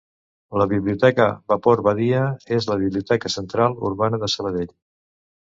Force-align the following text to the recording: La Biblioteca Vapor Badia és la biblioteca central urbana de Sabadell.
La 0.59 0.65
Biblioteca 0.69 1.27
Vapor 1.53 1.83
Badia 1.89 2.23
és 2.57 2.69
la 2.71 2.79
biblioteca 2.85 3.33
central 3.35 3.79
urbana 3.93 4.23
de 4.27 4.33
Sabadell. 4.39 4.75